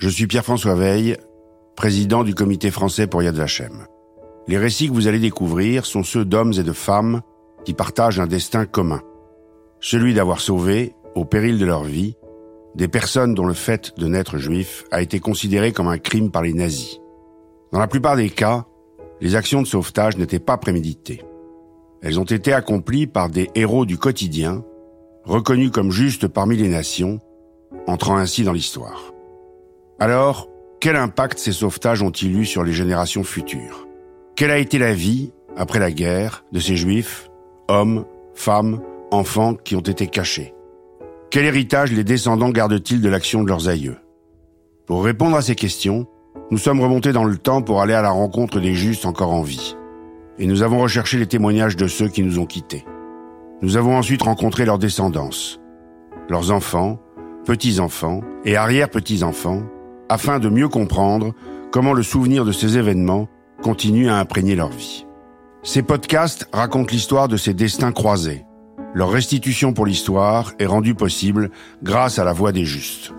[0.00, 1.18] Je suis Pierre-François Veille,
[1.76, 3.84] président du comité français pour Yad Vashem.
[4.48, 7.20] Les récits que vous allez découvrir sont ceux d'hommes et de femmes
[7.66, 9.02] qui partagent un destin commun.
[9.78, 12.16] Celui d'avoir sauvé, au péril de leur vie,
[12.74, 16.40] des personnes dont le fait de naître juif a été considéré comme un crime par
[16.40, 16.98] les nazis.
[17.70, 18.64] Dans la plupart des cas,
[19.20, 21.22] les actions de sauvetage n'étaient pas préméditées.
[22.00, 24.64] Elles ont été accomplies par des héros du quotidien,
[25.24, 27.20] reconnus comme justes parmi les nations,
[27.86, 29.12] entrant ainsi dans l'histoire.
[30.02, 30.48] Alors,
[30.80, 33.86] quel impact ces sauvetages ont-ils eu sur les générations futures?
[34.34, 37.28] Quelle a été la vie, après la guerre, de ces juifs,
[37.68, 40.54] hommes, femmes, enfants qui ont été cachés?
[41.30, 43.98] Quel héritage les descendants gardent-ils de l'action de leurs aïeux?
[44.86, 46.06] Pour répondre à ces questions,
[46.50, 49.42] nous sommes remontés dans le temps pour aller à la rencontre des justes encore en
[49.42, 49.76] vie.
[50.38, 52.86] Et nous avons recherché les témoignages de ceux qui nous ont quittés.
[53.60, 55.28] Nous avons ensuite rencontré leurs descendants,
[56.30, 56.98] leurs enfants,
[57.44, 59.62] petits-enfants et arrière-petits-enfants,
[60.10, 61.32] afin de mieux comprendre
[61.70, 63.28] comment le souvenir de ces événements
[63.62, 65.06] continue à imprégner leur vie.
[65.62, 68.44] Ces podcasts racontent l'histoire de ces destins croisés.
[68.92, 71.50] Leur restitution pour l'histoire est rendue possible
[71.82, 73.14] grâce à la voix des justes.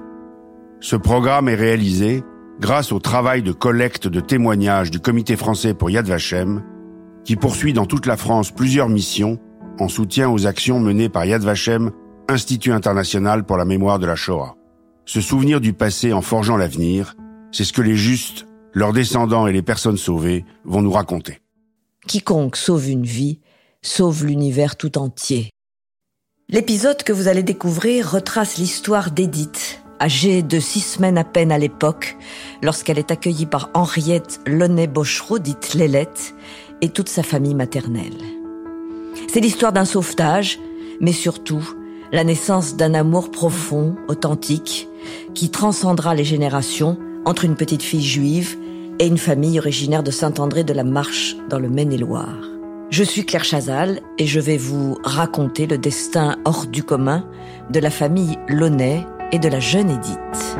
[0.81, 2.23] Ce programme est réalisé
[2.59, 6.61] grâce au travail de collecte de témoignages du Comité français pour Yad Vashem,
[7.23, 9.39] qui poursuit dans toute la France plusieurs missions
[9.79, 11.91] en soutien aux actions menées par Yad Vashem,
[12.27, 14.55] Institut international pour la mémoire de la Shoah.
[15.05, 17.16] Se souvenir du passé en forgeant l'avenir,
[17.52, 21.41] c'est ce que les justes, leurs descendants et les personnes sauvées vont nous raconter.
[22.07, 23.39] Quiconque sauve une vie,
[23.81, 25.49] sauve l'univers tout entier.
[26.49, 31.57] L'épisode que vous allez découvrir retrace l'histoire d'Edith, âgée de six semaines à peine à
[31.57, 32.17] l'époque,
[32.61, 36.33] lorsqu'elle est accueillie par Henriette Launay Bochereau, dite Lélette,
[36.81, 38.17] et toute sa famille maternelle.
[39.27, 40.59] C'est l'histoire d'un sauvetage,
[40.99, 41.73] mais surtout
[42.11, 44.87] la naissance d'un amour profond, authentique,
[45.33, 48.57] qui transcendra les générations entre une petite fille juive
[48.99, 52.49] et une famille originaire de Saint-André de la Marche dans le Maine-et-Loire.
[52.89, 57.25] Je suis Claire Chazal et je vais vous raconter le destin hors du commun
[57.69, 60.57] de la famille Launay et de la jeune Édith.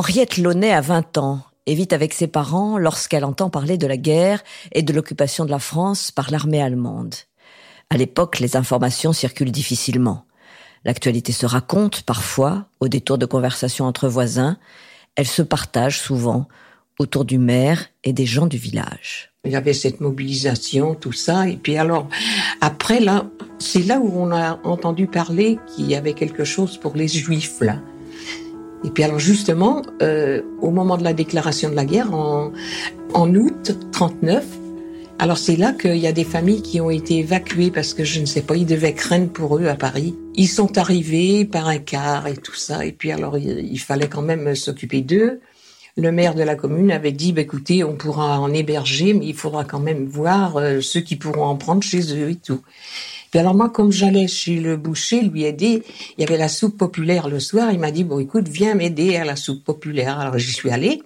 [0.00, 3.98] Henriette Launay a 20 ans et vit avec ses parents lorsqu'elle entend parler de la
[3.98, 7.14] guerre et de l'occupation de la France par l'armée allemande.
[7.90, 10.24] À l'époque, les informations circulent difficilement.
[10.86, 14.56] L'actualité se raconte parfois au détour de conversations entre voisins.
[15.16, 16.48] Elle se partage souvent
[16.98, 19.34] autour du maire et des gens du village.
[19.44, 21.46] Il y avait cette mobilisation, tout ça.
[21.46, 22.08] Et puis alors,
[22.62, 23.26] après, là,
[23.58, 27.60] c'est là où on a entendu parler qu'il y avait quelque chose pour les juifs,
[27.60, 27.76] là.
[28.84, 32.52] Et puis alors justement, euh, au moment de la déclaration de la guerre, en,
[33.12, 34.44] en août 39,
[35.20, 38.20] alors c'est là qu'il y a des familles qui ont été évacuées parce que je
[38.20, 40.16] ne sais pas, ils devaient craindre pour eux à Paris.
[40.34, 42.86] Ils sont arrivés par un car et tout ça.
[42.86, 45.40] Et puis alors il, fallait quand même s'occuper d'eux.
[45.98, 49.34] Le maire de la commune avait dit, bah, écoutez, on pourra en héberger, mais il
[49.34, 52.62] faudra quand même voir euh, ceux qui pourront en prendre chez eux et tout.
[53.30, 55.82] Puis alors moi, comme j'allais chez le boucher lui aider,
[56.16, 57.70] il y avait la soupe populaire le soir.
[57.72, 60.18] Il m'a dit bon, écoute, viens m'aider à la soupe populaire.
[60.18, 61.02] Alors j'y suis allée.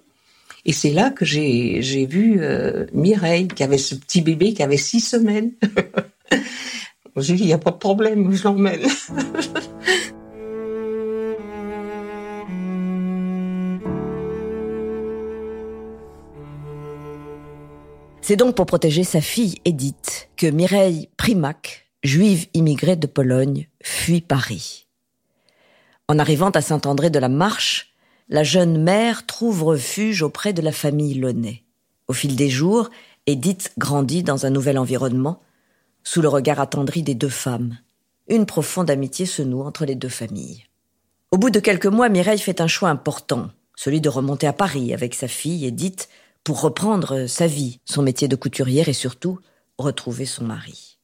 [0.65, 4.77] Et c'est là que j'ai vu euh, Mireille qui avait ce petit bébé qui avait
[4.77, 5.51] six semaines.
[7.17, 8.81] j'ai dit il y a pas de problème, je l'emmène.
[18.21, 24.21] C'est donc pour protéger sa fille Edith que Mireille Primac juive immigrée de Pologne, fuit
[24.21, 24.87] Paris.
[26.07, 27.95] En arrivant à Saint-André de la Marche,
[28.29, 31.63] la jeune mère trouve refuge auprès de la famille Launay.
[32.07, 32.89] Au fil des jours,
[33.25, 35.41] Edith grandit dans un nouvel environnement,
[36.03, 37.79] sous le regard attendri des deux femmes.
[38.27, 40.65] Une profonde amitié se noue entre les deux familles.
[41.31, 44.93] Au bout de quelques mois, Mireille fait un choix important, celui de remonter à Paris
[44.93, 46.07] avec sa fille Edith
[46.43, 49.39] pour reprendre sa vie, son métier de couturière et surtout
[49.79, 50.94] retrouver son mari.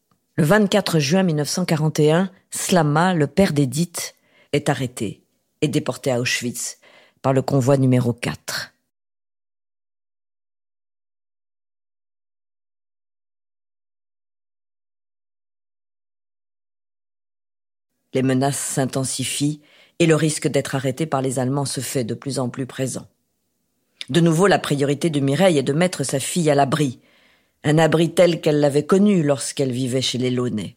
[0.42, 4.16] Le 24 juin 1941, Slama, le père d'Edith,
[4.54, 5.22] est arrêté
[5.62, 6.80] et déporté à Auschwitz
[7.22, 8.74] par le convoi numéro 4.
[18.16, 19.62] Les menaces s'intensifient
[20.00, 23.06] et le risque d'être arrêté par les Allemands se fait de plus en plus présent.
[24.10, 27.00] De nouveau, la priorité de Mireille est de mettre sa fille à l'abri,
[27.64, 30.76] un abri tel qu'elle l'avait connu lorsqu'elle vivait chez les Launay.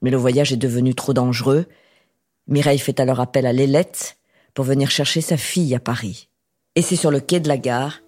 [0.00, 1.66] Mais le voyage est devenu trop dangereux.
[2.48, 4.16] Mireille fait alors appel à Lélette
[4.54, 6.28] pour venir chercher sa fille à Paris.
[6.74, 8.00] Et c'est sur le quai de la gare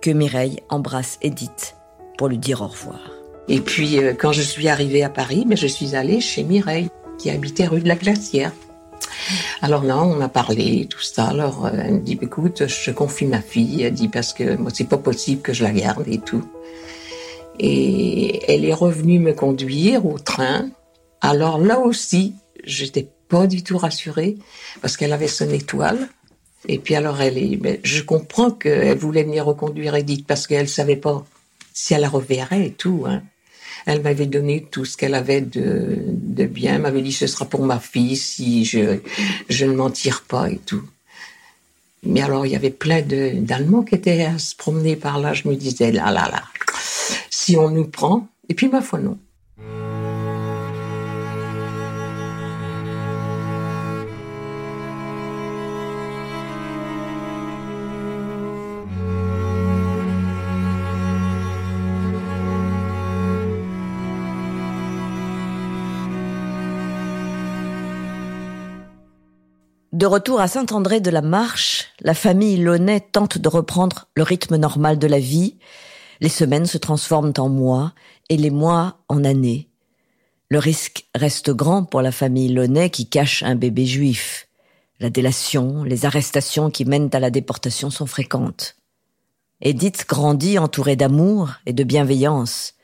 [0.00, 1.76] que Mireille embrasse Edith
[2.18, 3.10] pour lui dire au revoir.
[3.48, 6.88] Et puis, euh, quand je suis arrivée à Paris, ben, je suis allée chez Mireille,
[7.18, 8.52] qui habitait rue de la Glacière.
[9.62, 11.24] Alors là, on a parlé, tout ça.
[11.24, 13.82] Alors, euh, elle me dit, écoute, je confie ma fille.
[13.82, 16.44] Elle dit, parce que moi, c'est pas possible que je la garde et tout.
[17.62, 20.70] Et elle est revenue me conduire au train.
[21.20, 22.32] Alors là aussi,
[22.64, 24.38] j'étais pas du tout rassurée
[24.80, 26.08] parce qu'elle avait son étoile.
[26.68, 31.26] Et puis alors elle je comprends qu'elle voulait venir reconduire Edith parce qu'elle savait pas
[31.74, 33.04] si elle la reverrait et tout.
[33.06, 33.22] Hein.
[33.84, 37.64] Elle m'avait donné tout ce qu'elle avait de, de bien, m'avait dit ce sera pour
[37.64, 39.00] ma fille si je,
[39.50, 40.82] je ne m'en tire pas et tout.
[42.04, 45.34] Mais alors il y avait plein d'Allemands qui étaient à se promener par là.
[45.34, 46.42] Je me disais là là là,
[47.50, 48.28] si on nous prend.
[48.48, 49.18] Et puis ma foi non.
[69.92, 74.56] De retour à Saint-André de la Marche, la famille Launay tente de reprendre le rythme
[74.56, 75.58] normal de la vie.
[76.20, 77.92] Les semaines se transforment en mois
[78.28, 79.68] et les mois en années.
[80.50, 84.48] Le risque reste grand pour la famille Launay qui cache un bébé juif.
[84.98, 88.76] La délation, les arrestations qui mènent à la déportation sont fréquentes.
[89.62, 92.74] Edith grandit entourée d'amour et de bienveillance.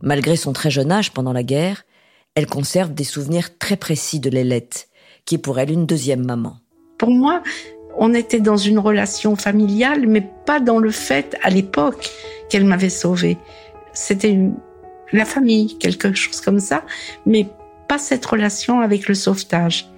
[0.00, 1.84] Malgré son très jeune âge pendant la guerre,
[2.34, 4.88] elle conserve des souvenirs très précis de Lélette
[5.24, 6.58] qui est pour elle une deuxième maman.
[6.98, 7.42] Pour moi,
[7.98, 12.10] on était dans une relation familiale, mais pas dans le fait, à l'époque,
[12.48, 13.38] qu'elle m'avait sauvée.
[13.92, 14.38] C'était
[15.12, 16.84] la famille, quelque chose comme ça,
[17.24, 17.46] mais
[17.88, 19.88] pas cette relation avec le sauvetage.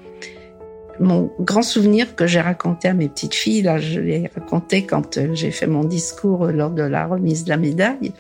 [1.00, 5.16] Mon grand souvenir que j'ai raconté à mes petites filles, là, je l'ai raconté quand
[5.16, 8.12] euh, j'ai fait mon discours lors de la remise de la médaille.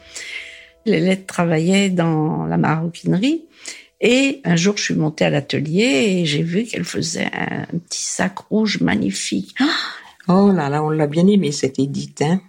[0.86, 3.46] Les lettres travaillaient dans la maroquinerie
[4.00, 8.02] et un jour, je suis montée à l'atelier et j'ai vu qu'elle faisait un petit
[8.02, 9.54] sac rouge magnifique.
[10.28, 12.40] Oh là là, on l'a bien aimé cette Édith, hein.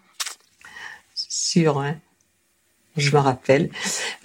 [1.16, 1.96] Sûr, hein.
[2.98, 3.70] Je me rappelle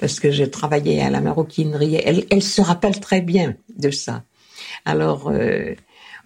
[0.00, 1.94] parce que je travaillais à la maroquinerie.
[2.05, 4.25] Elle, elle se rappelle très bien de ça.
[4.85, 5.75] Alors, euh,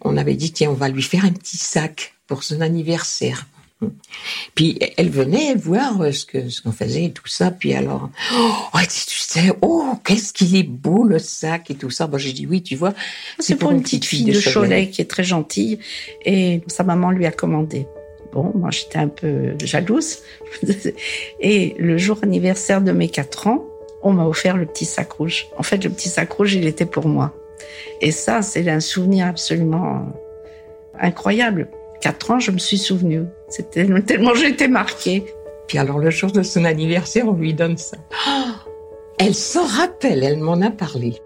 [0.01, 3.47] on avait dit tiens, on va lui faire un petit sac pour son anniversaire.
[4.55, 7.51] Puis elle venait voir euh, ce que ce qu'on faisait et tout ça.
[7.51, 12.07] Puis alors, oh, tu sais, oh, qu'est-ce qu'il est beau le sac et tout ça.
[12.07, 12.95] Bon, j'ai dit oui, tu vois.
[13.39, 15.79] C'est pour, une petite fille, de, Cholet qui est très gentille
[16.25, 17.87] et sa maman lui a commandé.
[18.33, 20.19] Bon, moi j'étais un peu jalouse.
[21.41, 23.65] et le jour anniversaire de mes quatre ans,
[24.03, 25.47] on m'a offert le petit sac rouge.
[25.57, 27.35] En fait, le petit sac rouge, il était pour moi.
[28.01, 30.07] Et ça, c'est un souvenir absolument
[31.01, 31.69] incroyable
[32.01, 33.25] quatre ans, je me suis souvenue.
[33.49, 35.25] C'était tellement été marquée.
[35.67, 37.97] Puis alors le jour de son anniversaire, on lui donne ça.
[38.29, 38.71] Oh,
[39.19, 41.21] elle s'en rappelle, elle m'en a parlé.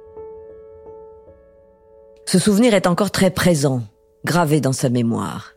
[2.26, 3.82] Ce souvenir est encore très présent,
[4.24, 5.52] gravé dans sa mémoire.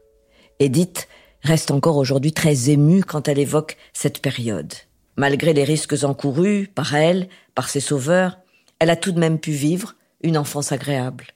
[0.60, 1.08] Edith
[1.42, 4.74] reste encore aujourd'hui très émue quand elle évoque cette période.
[5.16, 8.40] Malgré les risques encourus par elle, par ses sauveurs,
[8.80, 11.28] elle a tout de même pu vivre une enfance agréable.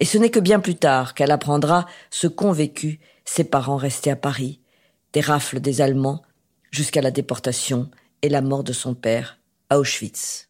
[0.00, 4.10] Et ce n'est que bien plus tard qu'elle apprendra ce qu'ont vécu ses parents restés
[4.10, 4.60] à Paris,
[5.12, 6.22] des rafles des Allemands,
[6.70, 7.90] jusqu'à la déportation
[8.22, 9.38] et la mort de son père
[9.70, 10.48] à Auschwitz.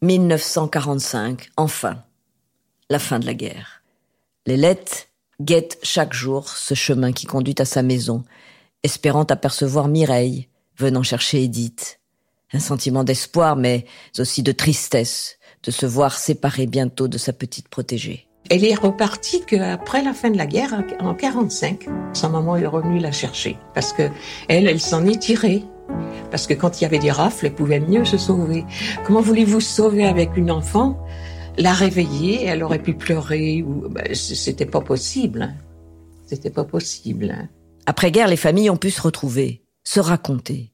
[0.02, 2.02] «1945, enfin,
[2.88, 3.82] la fin de la guerre.
[4.46, 5.08] Les lettres
[5.42, 8.24] guettent chaque jour ce chemin qui conduit à sa maison,
[8.82, 10.48] espérant apercevoir Mireille,
[10.78, 11.99] venant chercher Edith
[12.52, 13.84] un sentiment d'espoir, mais
[14.18, 18.26] aussi de tristesse de se voir séparée bientôt de sa petite protégée.
[18.48, 22.98] Elle est repartie qu'après la fin de la guerre, en 45, sa maman est revenue
[22.98, 24.08] la chercher parce que
[24.48, 25.62] elle, elle s'en est tirée.
[26.30, 28.64] Parce que quand il y avait des rafles, elle pouvait mieux se sauver.
[29.04, 31.04] Comment voulez-vous sauver avec une enfant?
[31.58, 35.42] La réveiller, elle aurait pu pleurer ou ben, c'était pas possible.
[35.42, 35.54] Hein.
[36.26, 37.34] C'était pas possible.
[37.36, 37.48] Hein.
[37.86, 40.72] Après guerre, les familles ont pu se retrouver, se raconter.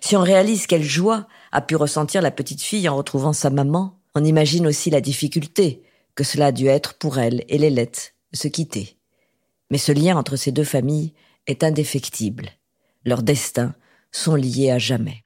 [0.00, 3.98] Si on réalise quelle joie a pu ressentir la petite fille en retrouvant sa maman,
[4.14, 5.82] on imagine aussi la difficulté
[6.14, 8.96] que cela a dû être pour elle et Lélette de se quitter.
[9.70, 11.12] Mais ce lien entre ces deux familles
[11.46, 12.50] est indéfectible.
[13.04, 13.74] Leurs destins
[14.10, 15.25] sont liés à jamais.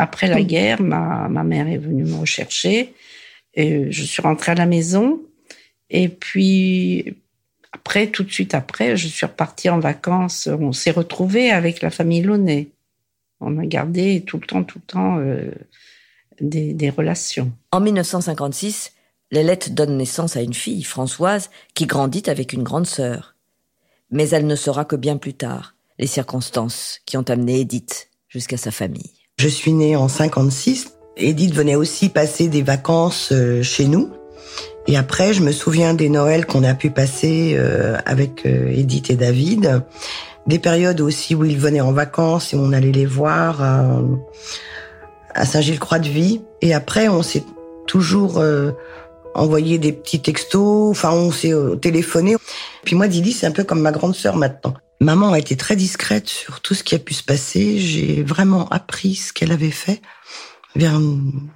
[0.00, 2.94] Après la guerre, ma, ma mère est venue me rechercher
[3.52, 5.20] et je suis rentrée à la maison.
[5.90, 7.16] Et puis,
[7.72, 10.48] après, tout de suite après, je suis repartie en vacances.
[10.50, 12.68] On s'est retrouvés avec la famille Launay.
[13.40, 15.50] On a gardé tout le temps, tout le temps euh,
[16.40, 17.52] des, des relations.
[17.70, 18.94] En 1956,
[19.30, 23.34] Lélette donne naissance à une fille, Françoise, qui grandit avec une grande sœur.
[24.10, 28.56] Mais elle ne saura que bien plus tard les circonstances qui ont amené Edith jusqu'à
[28.56, 29.19] sa famille.
[29.40, 30.96] Je suis née en 56.
[31.16, 34.10] Edith venait aussi passer des vacances euh, chez nous.
[34.86, 39.08] Et après, je me souviens des Noëls qu'on a pu passer euh, avec euh, Edith
[39.08, 39.82] et David.
[40.46, 43.62] Des périodes aussi où ils venaient en vacances et on allait les voir
[45.34, 46.42] à, Saint-Gilles-Croix-de-Vie.
[46.60, 47.44] Et après, on s'est
[47.86, 48.42] toujours
[49.34, 50.90] envoyé des petits textos.
[50.90, 52.36] Enfin, on s'est téléphoné.
[52.84, 54.74] Puis moi, Didi, c'est un peu comme ma grande sœur maintenant.
[55.00, 57.78] Maman a été très discrète sur tout ce qui a pu se passer.
[57.78, 60.02] J'ai vraiment appris ce qu'elle avait fait
[60.76, 61.00] vers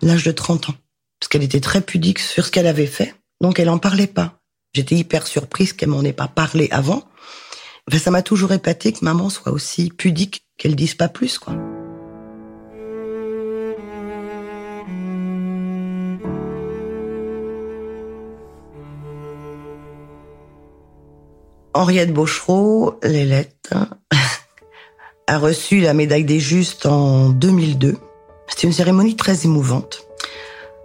[0.00, 0.74] l'âge de 30 ans.
[1.20, 3.14] Parce qu'elle était très pudique sur ce qu'elle avait fait.
[3.42, 4.40] Donc elle en parlait pas.
[4.72, 7.04] J'étais hyper surprise qu'elle m'en ait pas parlé avant.
[7.88, 11.54] Enfin, ça m'a toujours épaté que maman soit aussi pudique qu'elle dise pas plus, quoi.
[21.74, 23.70] Henriette Bochereau, Lélette,
[25.26, 27.96] a reçu la médaille des justes en 2002.
[28.46, 30.06] C'était une cérémonie très émouvante.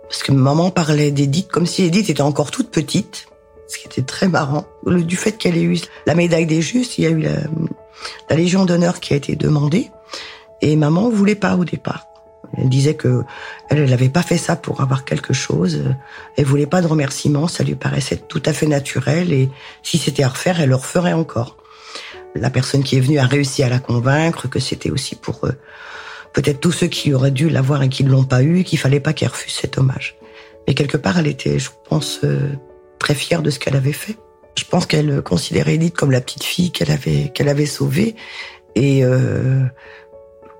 [0.03, 3.27] Parce que maman parlait d'Edith comme si Edith était encore toute petite.
[3.67, 4.65] Ce qui était très marrant.
[4.87, 5.77] Du fait qu'elle ait eu
[6.07, 7.35] la médaille des justes, il y a eu la,
[8.27, 9.91] la Légion d'honneur qui a été demandée.
[10.61, 12.08] Et maman voulait pas au départ.
[12.57, 13.23] Elle disait que
[13.69, 15.83] elle n'avait pas fait ça pour avoir quelque chose.
[16.37, 17.47] Elle voulait pas de remerciements.
[17.47, 19.31] Ça lui paraissait tout à fait naturel.
[19.33, 19.49] Et
[19.83, 21.57] si c'était à refaire, elle le referait encore.
[22.35, 25.51] La personne qui est venue a réussi à la convaincre que c'était aussi pour euh,
[26.33, 28.99] peut-être tous ceux qui auraient dû l'avoir et qui ne l'ont pas eu, qu'il fallait
[28.99, 30.15] pas qu'elle refuse cet hommage.
[30.67, 32.51] Mais quelque part, elle était, je pense, euh,
[32.99, 34.17] très fière de ce qu'elle avait fait.
[34.55, 38.15] Je pense qu'elle considérait Edith comme la petite fille qu'elle avait qu'elle avait sauvée.
[38.75, 39.63] Et euh,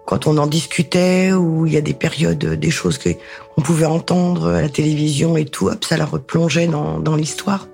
[0.10, 3.10] quand on en discutait ou il y a des périodes, des choses que
[3.58, 7.68] on pouvait entendre à la télévision et tout, hop, ça la replongeait dans, dans l'histoire.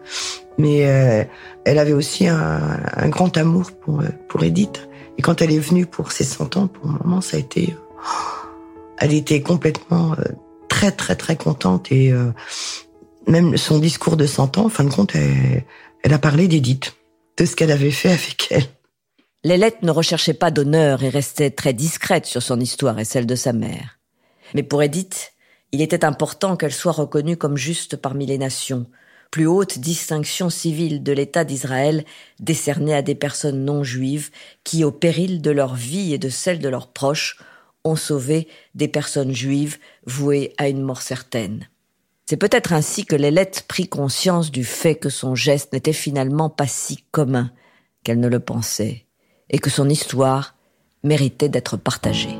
[0.58, 1.24] Mais euh,
[1.64, 4.90] elle avait aussi un, un, grand amour pour pour Edith.
[5.18, 7.74] Et quand elle est venue pour ses 100 ans, pour le moment, ça a été,
[7.74, 8.04] euh,
[8.98, 10.24] elle était complètement euh,
[10.68, 12.14] très très très contente et
[13.28, 15.64] même son discours de 100 ans, en fin de compte, elle,
[16.04, 16.98] elle a parlé d'Edith,
[17.38, 18.66] de ce qu'elle avait fait avec elle.
[19.46, 23.36] Lélette ne recherchait pas d'honneur et restait très discrète sur son histoire et celle de
[23.36, 24.00] sa mère.
[24.56, 25.34] Mais pour Edith,
[25.72, 28.88] il était important qu'elle soit reconnue comme juste parmi les nations,
[29.30, 32.06] plus haute distinction civile de l'État d'Israël
[32.40, 34.32] décernée à des personnes non juives
[34.64, 37.38] qui, au péril de leur vie et de celle de leurs proches,
[37.84, 41.70] ont sauvé des personnes juives vouées à une mort certaine.
[42.26, 46.66] C'est peut-être ainsi que Lélette prit conscience du fait que son geste n'était finalement pas
[46.66, 47.52] si commun
[48.04, 49.05] qu'elle ne le pensait
[49.50, 50.56] et que son histoire
[51.04, 52.40] méritait d'être partagée.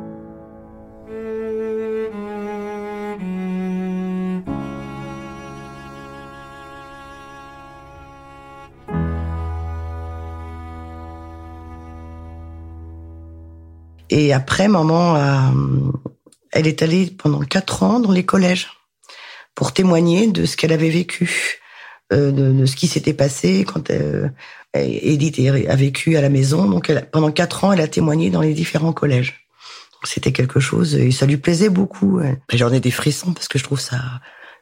[14.10, 15.92] Et après, maman, euh,
[16.52, 18.70] elle est allée pendant quatre ans dans les collèges
[19.56, 21.60] pour témoigner de ce qu'elle avait vécu,
[22.14, 24.30] euh, de, ce qui s'était passé quand euh,
[24.74, 26.66] Edith a vécu à la maison.
[26.70, 29.48] Donc pendant quatre ans, elle a témoigné dans les différents collèges.
[30.04, 32.22] C'était quelque chose et ça lui plaisait beaucoup.
[32.54, 34.00] J'en ai des frissons parce que je trouve ça,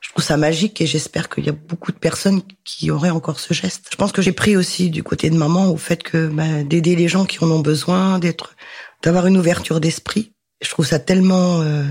[0.04, 3.40] je trouve ça magique et j'espère qu'il y a beaucoup de personnes qui auraient encore
[3.40, 3.88] ce geste.
[3.90, 6.96] Je pense que j'ai pris aussi du côté de maman au fait que bah, d'aider
[6.98, 8.56] les gens qui en ont besoin, d'être,
[9.02, 10.34] d'avoir une ouverture d'esprit.
[10.62, 11.86] Je trouve ça tellement, euh,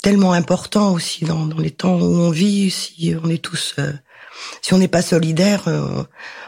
[0.00, 2.70] tellement important aussi dans, dans, les temps où on vit.
[2.70, 3.92] Si on est tous, euh,
[4.62, 6.02] si on n'est pas solidaire, euh,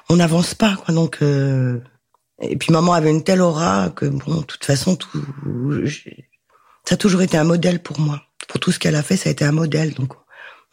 [0.09, 0.76] on n'avance pas.
[0.88, 1.80] Donc, euh,
[2.40, 4.97] et puis maman avait une telle aura que bon, de toute façon,
[6.85, 8.23] ça a toujours été un modèle pour moi.
[8.49, 9.95] Pour tout ce qu'elle a fait, ça a été un modèle.
[9.95, 10.14] Donc,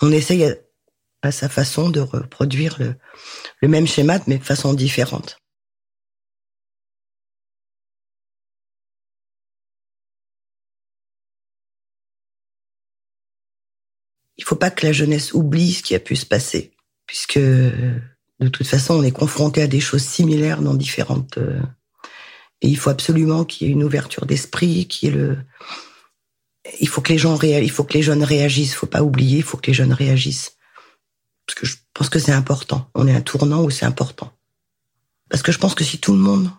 [0.02, 0.46] on essaye
[1.24, 5.40] à, sa façon de reproduire le, même schéma, mais de façon différente.
[14.38, 16.75] Il faut pas que la jeunesse oublie ce qui a pu se passer,
[17.08, 17.40] puisque
[18.40, 21.38] de toute façon, on est confronté à des choses similaires dans différentes.
[21.38, 21.62] Euh,
[22.62, 25.38] et il faut absolument qu'il y ait une ouverture d'esprit, qu'il y ait le.
[26.80, 28.74] Il faut que les gens il faut que les jeunes réagissent.
[28.74, 30.58] Faut pas oublier, il faut que les jeunes réagissent.
[31.46, 32.90] Parce que je pense que c'est important.
[32.96, 34.32] On est un tournant où c'est important.
[35.30, 36.50] Parce que je pense que si tout le monde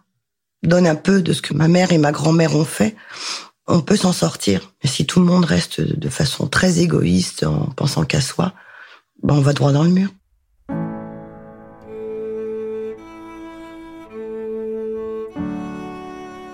[0.63, 2.95] donne un peu de ce que ma mère et ma grand-mère ont fait,
[3.67, 4.73] on peut s'en sortir.
[4.83, 8.55] Mais si tout le monde reste de façon très égoïste en pensant qu'à soi,
[9.23, 10.11] ben on va droit dans le mur.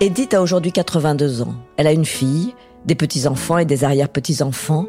[0.03, 1.55] Edith a aujourd'hui 82 ans.
[1.77, 4.85] Elle a une fille, des petits-enfants et des arrière-petits-enfants.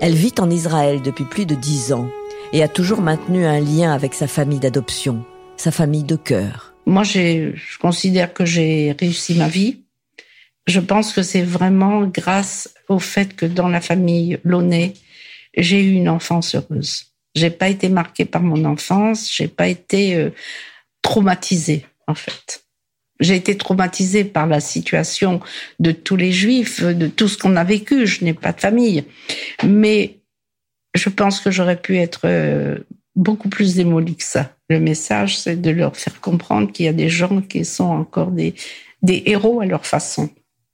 [0.00, 2.10] Elle vit en Israël depuis plus de 10 ans
[2.52, 5.24] et a toujours maintenu un lien avec sa famille d'adoption,
[5.56, 6.74] sa famille de cœur.
[6.84, 9.82] Moi, je considère que j'ai réussi ma vie.
[10.66, 14.94] Je pense que c'est vraiment grâce au fait que dans la famille Launay,
[15.56, 17.12] j'ai eu une enfance heureuse.
[17.36, 20.30] J'ai pas été marquée par mon enfance, j'ai pas été euh,
[21.02, 22.65] traumatisée en fait.
[23.20, 25.40] J'ai été traumatisée par la situation
[25.78, 28.06] de tous les juifs, de tout ce qu'on a vécu.
[28.06, 29.04] Je n'ai pas de famille.
[29.64, 30.18] Mais
[30.94, 32.78] je pense que j'aurais pu être euh,
[33.14, 34.50] beaucoup plus démolie que ça.
[34.68, 38.30] Le message, c'est de leur faire comprendre qu'il y a des gens qui sont encore
[38.30, 38.54] des,
[39.06, 40.28] héros à leur façon.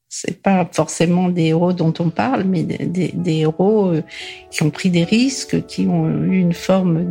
[0.09, 4.03] C'est pas forcément des héros dont on parle, mais des, des, héros euh,
[4.51, 7.11] qui ont pris des risques, qui ont eu une forme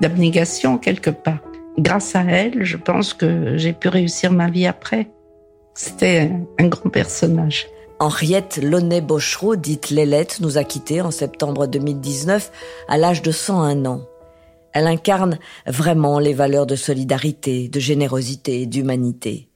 [0.00, 1.40] d'abnégation quelque part.
[1.80, 5.08] Grâce à elle, je pense que j'ai pu réussir ma vie après.
[5.72, 7.68] C'était un grand personnage.
[7.98, 12.52] Henriette Launay-Bochereau, dite Lélette, nous a quittés en septembre 2019
[12.86, 14.02] à l'âge de 101 ans.
[14.74, 19.48] Elle incarne vraiment les valeurs de solidarité, de générosité et d'humanité.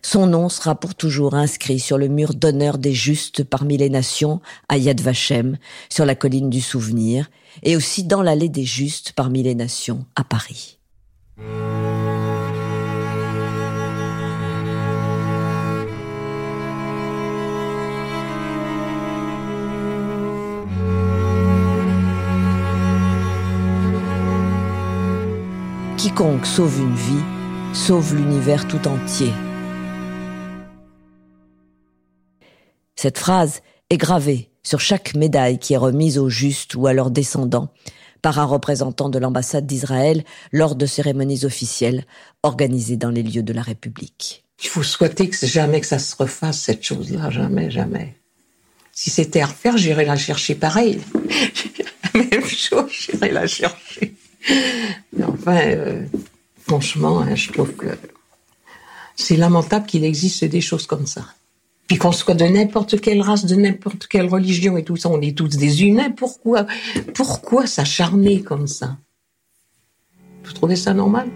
[0.00, 4.40] Son nom sera pour toujours inscrit sur le mur d'honneur des justes parmi les nations
[4.70, 5.58] à Yad Vashem,
[5.90, 7.30] sur la colline du souvenir,
[7.62, 10.79] et aussi dans l'allée des justes parmi les nations à Paris.
[25.96, 27.22] Quiconque sauve une vie,
[27.74, 29.32] sauve l'univers tout entier.
[32.96, 37.10] Cette phrase est gravée sur chaque médaille qui est remise aux justes ou à leurs
[37.10, 37.70] descendants
[38.22, 42.04] par un représentant de l'ambassade d'Israël lors de cérémonies officielles
[42.42, 44.44] organisées dans les lieux de la République.
[44.62, 47.30] Il faut souhaiter que jamais que ça se refasse, cette chose-là.
[47.30, 48.14] Jamais, jamais.
[48.92, 51.00] Si c'était à refaire, j'irais la chercher pareil.
[52.14, 54.14] la même chose, j'irais la chercher.
[55.16, 56.04] Mais enfin, euh,
[56.66, 57.86] franchement, hein, je trouve que
[59.16, 61.24] c'est lamentable qu'il existe des choses comme ça.
[61.90, 65.20] Puis qu'on soit de n'importe quelle race, de n'importe quelle religion et tout ça, on
[65.20, 66.12] est tous des humains.
[66.12, 66.64] Pourquoi,
[67.14, 68.96] pourquoi s'acharner comme ça?
[70.44, 71.28] Vous trouvez ça normal?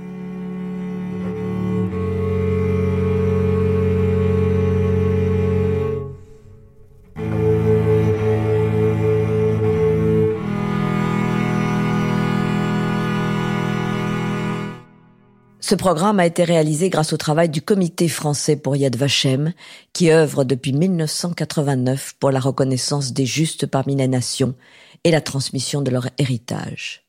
[15.75, 19.53] Ce programme a été réalisé grâce au travail du Comité français pour Yad Vashem,
[19.93, 24.55] qui œuvre depuis 1989 pour la reconnaissance des justes parmi les nations
[25.03, 27.03] et la transmission de leur héritage.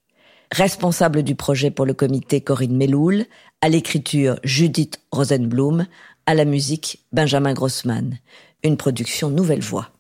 [0.52, 3.26] Responsable du projet pour le comité Corinne Meloul,
[3.62, 5.86] à l'écriture Judith Rosenblum,
[6.26, 8.18] à la musique Benjamin Grossman.
[8.64, 9.92] Une production Nouvelle Voix.